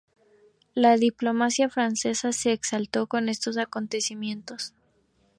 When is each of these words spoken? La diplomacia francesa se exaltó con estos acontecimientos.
La 0.73 0.97
diplomacia 0.97 1.69
francesa 1.69 2.31
se 2.31 2.51
exaltó 2.53 3.05
con 3.05 3.29
estos 3.29 3.59
acontecimientos. 3.59 4.73